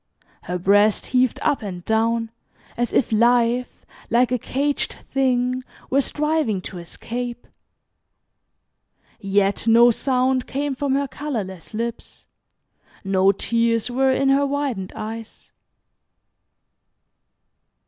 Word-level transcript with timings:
Her 0.45 0.57
breast 0.57 1.05
heaved 1.05 1.37
up 1.43 1.61
and 1.61 1.85
down, 1.85 2.31
as 2.75 2.91
if 2.91 3.11
life, 3.11 3.85
like 4.09 4.31
a 4.31 4.39
caged 4.39 4.93
thing, 5.11 5.61
were 5.91 6.01
striving 6.01 6.59
to 6.61 6.79
escape. 6.79 7.45
Yet 9.19 9.67
no 9.67 9.91
sound 9.91 10.47
came 10.47 10.73
from 10.73 10.95
her 10.95 11.07
colorless 11.07 11.75
lips, 11.75 12.25
no 13.03 13.31
tears 13.31 13.91
were 13.91 14.11
in 14.11 14.29
her 14.29 14.43
widened 14.47 14.91
eyes. 14.95 15.51